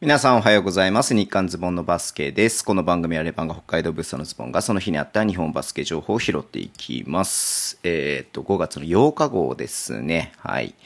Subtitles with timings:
[0.00, 1.12] 皆さんおはようございます。
[1.12, 2.64] 日刊ズボンのバスケです。
[2.64, 7.80] この番組はレバンが北海道ブースのズボンがその日にあった日本バスケ情報を拾っていきます。
[7.82, 10.30] えっ、と、5月の8日号ですね。
[10.36, 10.76] はい。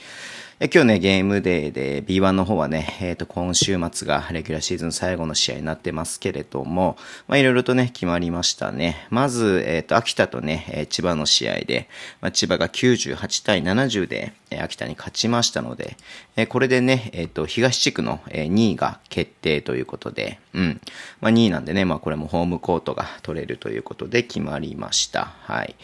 [0.64, 6.96] え今日ね、ゲームデーで B1 の方はね、えっ、と、今週末がレギュラーシーズン最後の試合になってますけれども、
[7.27, 9.09] まあ、いろいろとね、決まりましたね。
[9.11, 11.88] まず、えっ、と、秋田とね、え千葉の試合で、
[12.20, 15.96] まあ、千葉が98対70で、え秋田に勝ちましたので、
[16.37, 20.80] えこれでね、えっ、と、東地区の、え2位が決定ということで、うん。
[21.20, 25.33] まあ、2位なんでね、まあ、これもホームコートが取れるということで決まりました。
[25.41, 25.74] はい。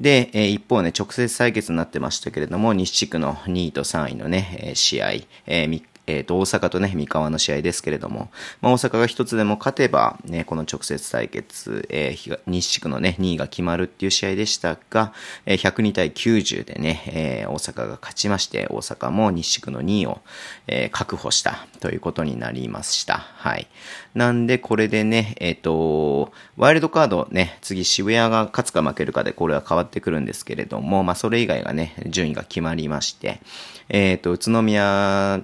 [0.00, 5.12] で、え一方ね、直接対決になってましたけれども、西地区の2位と3位のね、試合、
[5.46, 15.12] えーみえっ、と、大阪とね、三河の試合ですけれども、まあ、大阪が一つでも勝てば、ね、この直接対決、えー西地区のね、2位が決まるっていう試合でしたが、
[15.46, 20.20] えー102対90でね、えー大阪が勝ちまして、大阪も西地区の2位を、
[20.66, 23.18] えー確保したということになりました。
[23.18, 23.68] はい。
[24.14, 33.40] なんで、これでね、えっ、と、ワイルドカードね、次渋谷が勝つか負けるかでこれは変わってくるんですけれども、まあ、それ以外がね、順位が決まりまして、
[33.88, 35.40] えっ、と、宇都宮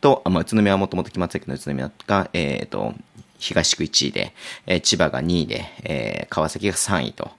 [0.00, 2.94] と、あまあ、宇都宮はもともと決まってたけど、宇都宮が、えっ、と、
[3.38, 4.34] 東区1位で、
[4.66, 7.30] えー千葉が2位で、えー川崎が3位と。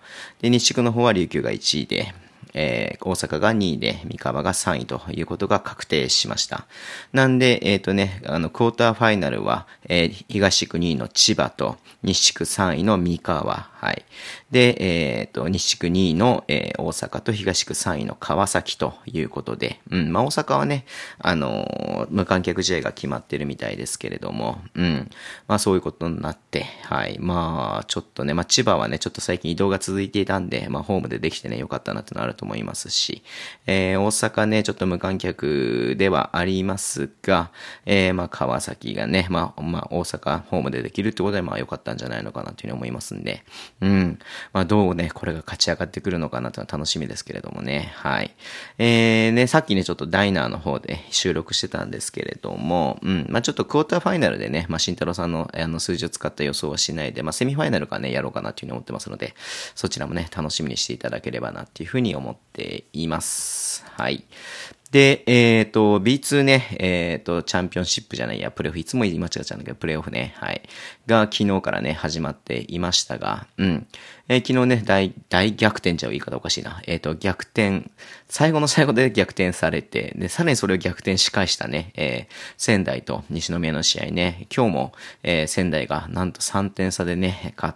[0.42, 2.14] で、西区の方は琉球が1位で、
[2.54, 6.66] えー大阪が2位で、三河が3位ということが確定しました。
[7.14, 14.06] なんで、えっ、とね、あの、クォーターファイナルは、えー東区2位の千葉と、西区3位の三河、はい。
[14.52, 20.86] で、えっ、と、西区2位の、えー大阪と東区3位の川崎ということで、うん、まあ、大阪はね、
[21.18, 25.10] あのー無観客試合が決まってるみたいですけれども、うん、
[25.48, 27.18] まあ、そういうことになって、はい。
[27.20, 33.24] まあ、ちょっとね、まあ、千葉はね、ちょっと最近移動が続いていたんで、まあ、ホームでできてね、よかったなってのあると思いますし、
[33.66, 37.52] えー大阪ね、ちょっと無観客ではありますが、
[37.88, 43.44] えーまあ、川崎がね、まあ、まあ、大阪ホームでできるってことで、まあ、良かったんじゃないのかなというふうに思いますんで、
[43.80, 44.20] うん。
[44.54, 48.36] まあ、どうね、これが勝ち上がってくるのかなというのは楽しみですけれどもね、はい。
[48.78, 53.26] えー、ね、さっきね、ちょっとダイナーの方で収録してたんですけれども、うん。
[53.30, 59.34] まあ、ちょっとクォーターファイナルでね、まあ、慎太郎さんのあの数字を使った予想はしないで、まあ、セミファイナルからね、やろうかなというふうに思ってますので、
[59.76, 63.86] そちらもね、楽しみにしていただければなっていうふうに思っています。
[63.98, 64.26] はい。
[64.92, 70.62] で、えっ、と、B2 ね、えっ、と、チャンピオンシップじゃないや、プレイオフ、いつも言い間違っちゃうんだけど、プレイオフね、はい。
[71.08, 73.88] が、昨日からね、始まっていましたが、うん。
[74.28, 76.82] えー昨日ね、大、大逆転じゃ言い方おかしいな。
[76.88, 77.90] えっ、と、逆転、
[78.28, 84.94] 最後の最後で逆転されて、で、さらにそれを逆転し返したね、え仙台と西宮の試合ね、今日も、
[85.24, 87.76] え仙台がなんと3点差でね、勝っ、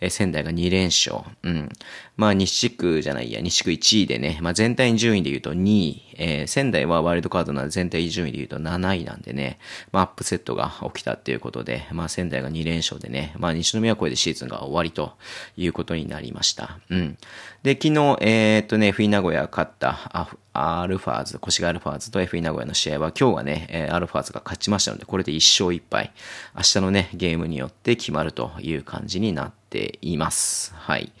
[0.00, 1.22] えー仙台が2連勝。
[1.42, 1.68] うん。
[2.16, 9.58] まあ、西地区じゃないや、西地区1位でね、まあ、全体順位で言うと2位、えー仙台はワイルドカードな全体順位で言うと7位なんでね、
[9.90, 15.12] まあ、アップセットが起きたっていうことで、まあ、仙台が2連勝でね、まあ、西宮はこれでシーズンが終わりと
[15.56, 16.78] いうことになりました。
[16.90, 17.18] うん。
[17.62, 26.12] で、昨日、えーっとね、FE 名古屋勝ったアルファーズ、越谷アルファーズと FE 名古屋の試合は今日はね、えアルファーズが勝ちましたので、これで1勝1敗。
[26.54, 30.74] 明日のね、ゲームによって決まるという感じになっています。
[30.74, 31.12] はい。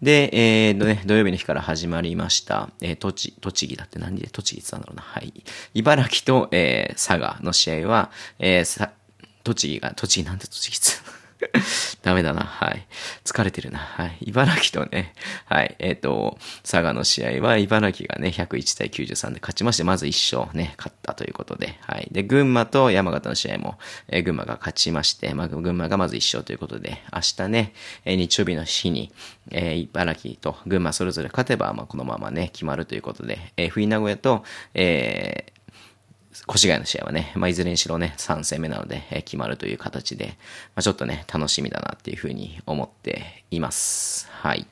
[0.00, 5.02] で、えーとね、土曜日の日から始まりました、えー、栃栃木だって何で栃木って言ったんだろうな。
[5.02, 5.32] はい。
[5.74, 8.92] 茨城と、えー佐賀の試合は、えーさ、
[9.44, 11.19] 栃木が、栃木なんて栃木っつうの
[12.02, 12.42] ダメだな。
[12.42, 12.86] はい。
[13.24, 13.78] 疲れてるな。
[13.78, 14.18] はい。
[14.22, 15.14] 茨城とね、
[15.46, 15.76] はい。
[15.78, 22.08] えっ、と、佐賀の試合は、茨城がね、101対93で勝ちまして、まず1勝ね、勝ったということで、はい。
[22.10, 23.78] で、群馬と山形の試合も、
[24.08, 27.72] えー群馬が勝ちまして、まあ、群馬がまず1勝ということで、明日ね、
[28.04, 29.12] えー日曜日の日に、
[29.50, 35.59] え茨城と群馬それぞれ勝てば、まあ、このままね、決まるということで、えー、冬名古屋と、えー
[36.48, 40.32] 越谷の試合はね、まあ、いずれにしろね、3戦目なので、え決まるという形で、ま
[40.76, 44.28] あ、ちょっとね、楽しみだなっていうふうに思っています。
[44.30, 44.66] はい。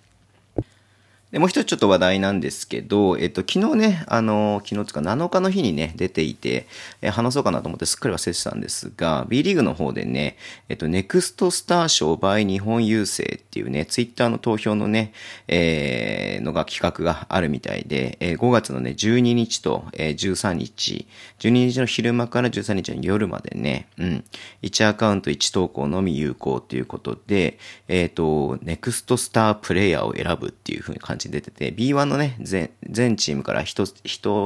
[1.31, 6.67] で、もう一つちょっと話題なんですけど、えっと、昨日ね、あの、昨日つか7日の日にね、出ていて、
[7.03, 10.39] え話そうかなと思ってすっかり忘れてたんですが、B リーグの方でね、
[10.71, 15.13] えっと、ネクストスター賞 by 日本郵政っていうね、ツイッターの投票のね、
[15.49, 21.07] えーのが企画があるみたいで、えー5月のね、12日と、えー13日、
[21.41, 24.25] 12日の昼間から13日の夜までね、うん、
[24.63, 27.59] 1アカウント1投稿のみ有効ということで、
[27.89, 33.87] えっ、と、ネクストスタープレイヤーを選ぶっていう風に感じで出てて、B1 のね、全、チームから一、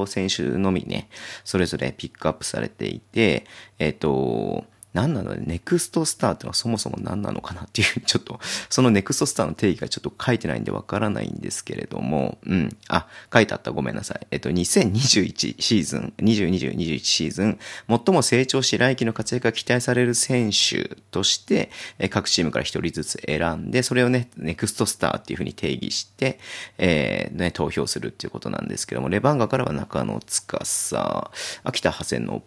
[0.06, 1.08] 選手のみね、
[1.44, 3.44] それぞれピックアップされていて、
[3.78, 5.34] えっ、と、何なの？
[5.34, 12.76] ネクストスターってのはそもそも何なのかなっていう、 ちょっと、そのネクストスターの定義がちょっと書いてないんでわからないんですけれども、うん。
[12.88, 13.70] あ、書いてあった。
[13.70, 14.26] ごめんなさい。
[14.30, 17.58] えっと、2021シーズン、20、20、21シーズン、
[17.88, 26.38] 最も成長し来季の活躍が期待される選手として、え各チームから一人ずつ選んで、それをね、ネクストスターっていうふうに定義して、
[26.78, 31.30] えー、ね、投票するっていうことなんですけども、レバンガからは中野司、
[31.64, 32.42] 秋田長谷信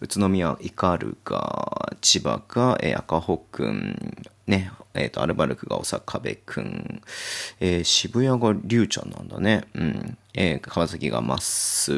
[0.00, 0.56] 宇都宮
[2.00, 4.16] 千葉が、えー、赤穂くん、
[4.46, 7.02] ね、えっ、ー、と、アルバルクが小坂部くん、
[7.60, 9.64] えー、渋谷が龍ちゃんなんだね。
[9.74, 10.18] うん。
[10.34, 11.92] えー、川崎がまっす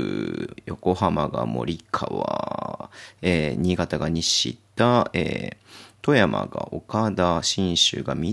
[0.66, 2.90] 横浜が森川、
[3.22, 5.56] えー、新潟が西田、えー、
[6.04, 8.32] 富山が岡田、信州が三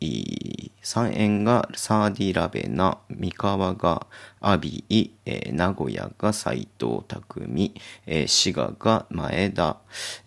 [0.00, 4.06] 井、三円がサーディラベナ、三河が
[4.40, 7.74] アビイ、えー、名古屋が斎藤匠、
[8.06, 9.78] えー、滋賀が前田、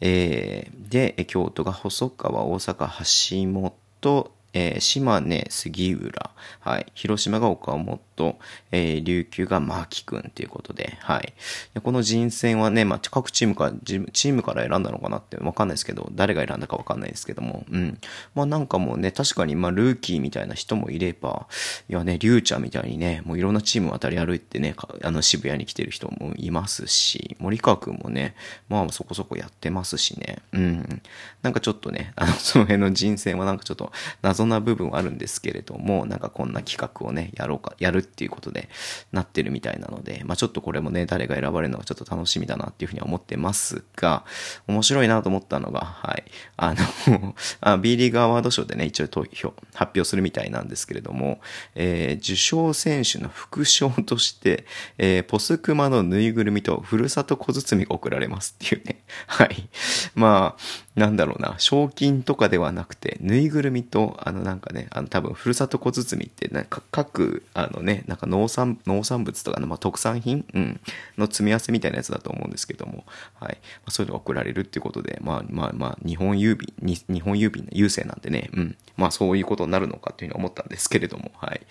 [0.02, 8.40] えー、で、京都が細川、大阪橋本、えー、島根、杉浦、はい、広島が岡本、
[8.72, 11.34] えー、琉球が牧くんということで、はい。
[11.82, 17.98] この人選はね、まあ、各チームから、チームから選んだのかなってわかんないですけど、誰が選んだかわかんないですけども、うん。
[18.36, 21.48] まあなんかもうね、確かに、まあルーキーみたいな人もいれば、
[21.90, 28.36] いやね、リュウちゃんみたいにね、もういろんなチーム渡り歩いてね、あの渋谷に来てる人もいますし、森川くんもね、
[28.70, 31.02] まあそこそこやってますしね、うん。
[31.42, 38.70] なんかちょっとね、あの、その辺の人選はなんかちょっと謎な部分はあるんですけれども、なんかこんな企画をね、やろうか、やるっていうことで
[39.12, 44.26] なってるみたいなので、まあちょっとこれもね、誰が選ばれるのかちょっと楽しみだなっていうふうには思ってますが、
[44.68, 46.24] 面白いなと思ったのが、はい、
[46.58, 46.74] あ
[47.08, 51.42] の あ、B リーグアワード賞でね、一応投票、発表するみたいなんですけれども、
[51.76, 54.66] えー、受賞選手の副賞として、
[54.98, 59.02] えー、ポスクマのぬいぐるみとふるさと小包が贈られますっていうね。
[59.28, 59.70] はい。
[60.16, 60.62] まあ、
[60.96, 70.82] なんだろうな、賞金とかではなくて、ぬいぐるみと、あのなんかね、あの多分、ふるさと小包って、なんか各、あのね、なんか農産、農産物とかの、まあ、特産品、うん、
[71.18, 73.06] の積み合わせみたいなやつだと思うんですけども、
[73.40, 73.54] はい。
[73.54, 78.78] まあ、そういうのが送られるっていうことで、まあまあまあ、日本郵便、に日本郵便の郵政なんでね、うん。
[78.98, 81.62] まあそういうことになるのかっていうふうに思ったんですけれども、はい。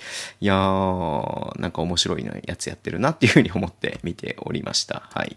[0.40, 5.08] いやー、なんか面白いのやつやってるなっていうふうに思って見ておりました。
[5.12, 5.36] はい。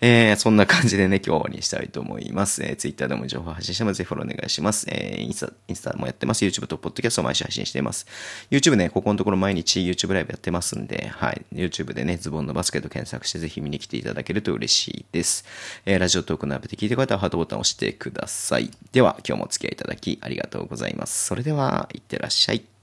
[0.00, 2.62] えー、そんな感じでね、今日にしたいと思います。
[2.62, 3.98] えー、Twitter でも情報発信してます。
[3.98, 4.86] ぜひフォローお願いします。
[4.88, 6.44] えー、インスタ、インスタもやってます。
[6.44, 8.06] YouTube と Podcast を毎週配信しています。
[8.50, 11.44] YouTube ね、ここのところ毎日 YouTube ライブやってますんで、はい。
[11.52, 15.44] YouTube でね、ズボンのバスケット検索してぜひ見に来ていただけると嬉しいです。
[15.84, 18.70] えー、ラジオトークのアップで聞いてくれたらハートボタンを押してください。
[18.92, 21.26] では、今日もお付き合いいただきありがとうございます。
[21.26, 22.75] それでは、いってらっしゃい。